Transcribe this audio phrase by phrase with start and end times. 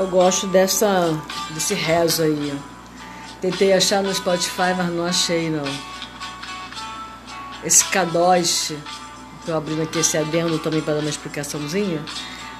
[0.00, 1.14] Eu gosto dessa,
[1.50, 2.58] desse rezo aí.
[3.40, 5.64] Tentei achar no Spotify, mas não achei não.
[7.62, 8.72] Esse Kadosh,
[9.44, 12.02] tô abrindo aqui esse adendo também para dar uma explicaçãozinha.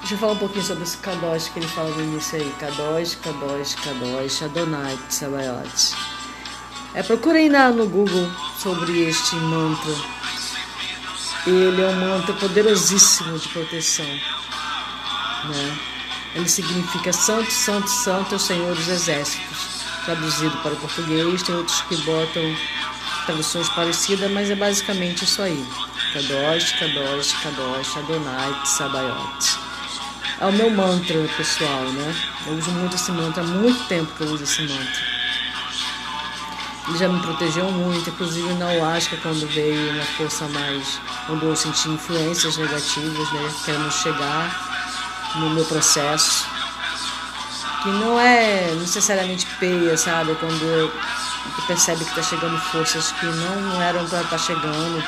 [0.00, 2.54] Deixa eu falar um pouquinho sobre esse Kadosh que ele fala no início aí.
[2.58, 5.94] Kadosh, Kadosh, Kadosh, Adonai, Tsabayot.
[6.94, 9.94] É, procurem na, no Google sobre este mantra.
[11.46, 14.06] Ele é um mantra poderosíssimo de proteção.
[14.06, 15.78] Né?
[16.34, 19.84] Ele significa Santo, Santo, Santo é o Senhor dos Exércitos.
[20.04, 22.56] Traduzido para o português, tem outros que botam
[23.26, 25.62] traduções parecidas, mas é basicamente isso aí.
[26.14, 29.67] Kadosh, Kadosh, Kadosh, Adonai, Tsabayot.
[30.40, 32.14] É o meu mantra pessoal, né?
[32.46, 35.18] Eu uso muito esse mantra, há muito tempo que eu uso esse mantra.
[36.88, 41.00] Ele já me protegeu muito, inclusive na Ayahuasca, quando veio uma força mais.
[41.26, 43.52] quando eu senti influências negativas, né?
[43.64, 46.46] Querendo chegar no meu processo.
[47.82, 50.36] Que não é necessariamente peia, sabe?
[50.36, 50.92] Quando
[51.56, 55.04] tu percebe que tá chegando forças que não eram para estar tá chegando.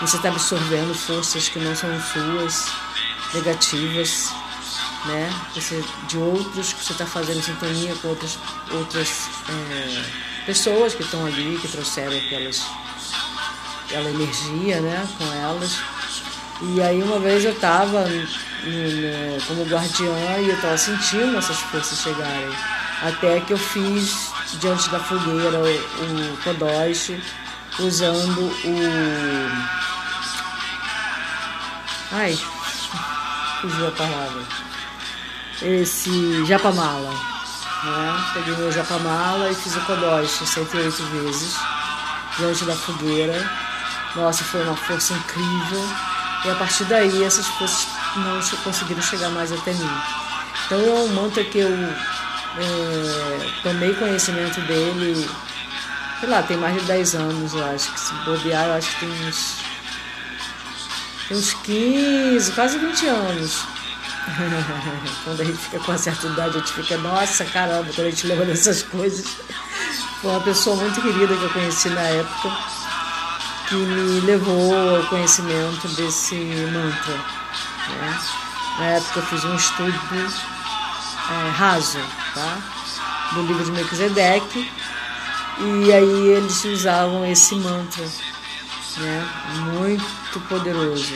[0.00, 2.66] Você está absorvendo forças que não são suas,
[3.34, 4.30] negativas,
[5.06, 5.32] né?
[5.54, 8.38] Você, de outros que você está fazendo sintonia com outras,
[8.70, 10.02] outras é,
[10.46, 12.62] pessoas que estão ali, que trouxeram aquelas,
[13.84, 15.08] aquela energia, né?
[15.18, 15.78] Com elas.
[16.62, 18.04] E aí uma vez eu estava
[19.46, 22.50] como guardiã e eu estava sentindo essas forças chegarem.
[23.02, 27.12] Até que eu fiz diante da fogueira o, o Kodosh
[27.78, 29.70] usando o.
[32.12, 32.38] Ai,
[33.60, 34.42] fugiu a palavra.
[35.62, 37.10] Esse japamala.
[37.84, 38.24] Né?
[38.34, 41.56] Peguei meu japamala e fiz o Kodosh 108 vezes
[42.38, 43.50] diante da fogueira.
[44.14, 45.88] Nossa, foi uma força incrível.
[46.44, 49.90] E a partir daí essas forças não conseguiram chegar mais até mim.
[50.66, 51.68] Então é um mantra que eu
[52.58, 55.28] é, tomei conhecimento dele,
[56.18, 59.00] sei lá, tem mais de 10 anos, eu acho que se bobear, eu acho que
[59.00, 59.56] tem uns,
[61.30, 63.64] uns 15, quase 20 anos.
[65.24, 68.10] quando a gente fica com uma certa idade, a gente fica, nossa, caramba, quando a
[68.10, 69.26] gente lembra dessas coisas.
[70.20, 72.50] Foi uma pessoa muito querida que eu conheci na época,
[73.68, 77.14] que me levou ao conhecimento desse mantra.
[77.14, 78.20] Né?
[78.78, 79.94] Na época eu fiz um estudo
[81.30, 81.98] é, raso,
[82.34, 82.58] tá?
[83.32, 84.70] Do livro de Melquisedeque.
[85.58, 88.04] E aí eles usavam esse mantra,
[88.98, 89.28] né?
[89.74, 91.14] Muito poderoso.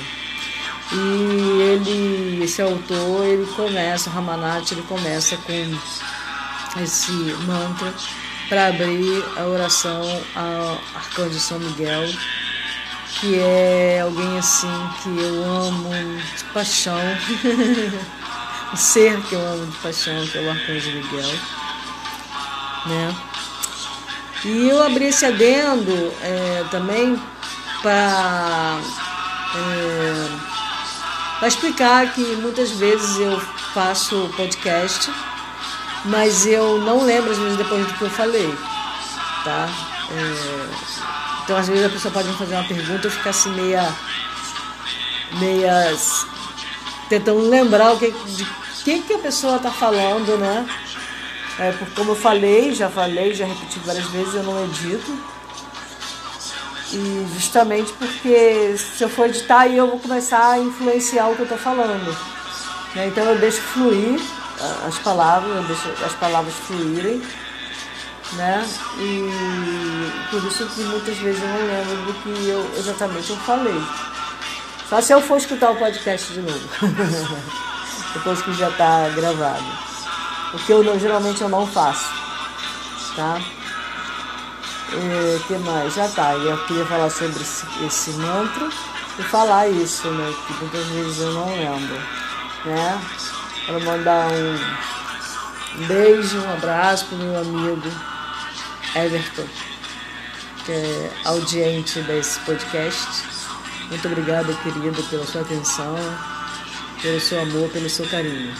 [0.92, 7.12] E ele, esse autor, ele começa, o Ramanat, ele começa com esse
[7.46, 7.92] mantra
[8.48, 10.02] para abrir a oração
[10.36, 12.06] ao Arcanjo São Miguel,
[13.18, 14.68] que é alguém assim
[15.02, 15.90] que eu amo
[16.36, 17.00] de paixão.
[18.72, 21.34] o ser que eu amo de paixão, que é o Arcanjo Miguel.
[22.86, 23.16] Né?
[24.44, 27.18] E eu abri esse adendo é, também
[27.84, 28.80] para
[31.42, 33.38] é, explicar que muitas vezes eu
[33.74, 35.12] faço podcast,
[36.06, 38.56] mas eu não lembro às vezes depois do que eu falei.
[39.44, 39.68] Tá?
[40.10, 43.94] É, então às vezes a pessoa pode me fazer uma pergunta e ficar assim meia.
[45.32, 45.94] meia
[47.10, 48.46] tentando lembrar o que, de
[48.82, 50.66] que, que a pessoa está falando, né?
[51.58, 55.34] É, porque como eu falei, já falei, já repeti várias vezes, eu não edito.
[56.94, 61.40] E justamente porque se eu for editar aí eu vou começar a influenciar o que
[61.40, 62.16] eu estou falando.
[62.94, 63.08] Né?
[63.08, 64.20] Então eu deixo fluir
[64.86, 67.20] as palavras, eu deixo as palavras fluírem.
[68.34, 68.64] Né?
[68.98, 73.82] E por isso que muitas vezes eu não lembro do que eu exatamente eu falei.
[74.88, 76.68] Só se eu for escutar o podcast de novo.
[78.14, 79.64] depois que já está gravado.
[80.54, 82.08] O que eu não, geralmente eu não faço.
[83.16, 83.40] Tá?
[84.96, 85.94] O que mais?
[85.94, 86.34] Já tá.
[86.34, 88.68] Eu queria falar sobre esse, esse mantra
[89.18, 90.34] e falar isso, né?
[90.46, 91.96] Que muitas vezes eu não lembro.
[92.64, 93.02] Né?
[93.66, 97.90] Quero mandar um beijo, um abraço pro meu amigo
[98.94, 99.46] Everton,
[100.64, 103.24] que é audiente desse podcast.
[103.88, 105.96] Muito obrigada, querida, pela sua atenção
[107.04, 108.54] pelo seu amor, pelo seu carinho.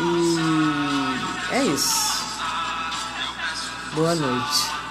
[0.00, 2.11] E é isso.
[3.94, 4.81] Boa noite.